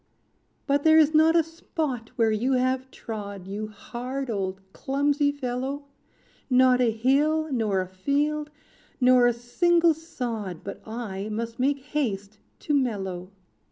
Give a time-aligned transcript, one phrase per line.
[0.65, 3.45] "But there is not a spot where you have trod.
[3.45, 5.89] You hard, old clumsy fellow,
[6.49, 8.49] Not a hill, nor a field,
[8.99, 13.29] nor a single sod, But I must make haste to mellow.